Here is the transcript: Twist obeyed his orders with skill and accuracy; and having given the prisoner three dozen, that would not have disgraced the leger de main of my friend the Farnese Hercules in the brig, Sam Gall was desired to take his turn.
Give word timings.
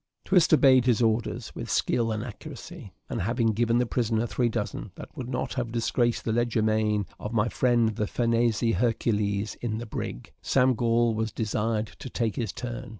Twist 0.25 0.51
obeyed 0.51 0.87
his 0.87 0.99
orders 1.03 1.53
with 1.53 1.69
skill 1.69 2.11
and 2.11 2.23
accuracy; 2.23 2.91
and 3.07 3.21
having 3.21 3.49
given 3.53 3.77
the 3.77 3.85
prisoner 3.85 4.25
three 4.25 4.49
dozen, 4.49 4.89
that 4.95 5.15
would 5.15 5.29
not 5.29 5.53
have 5.53 5.71
disgraced 5.71 6.25
the 6.25 6.31
leger 6.31 6.59
de 6.61 6.65
main 6.65 7.05
of 7.19 7.33
my 7.33 7.47
friend 7.49 7.89
the 7.89 8.07
Farnese 8.07 8.61
Hercules 8.77 9.53
in 9.61 9.77
the 9.77 9.85
brig, 9.85 10.33
Sam 10.41 10.73
Gall 10.73 11.13
was 11.13 11.31
desired 11.31 11.85
to 11.99 12.09
take 12.09 12.35
his 12.35 12.51
turn. 12.51 12.89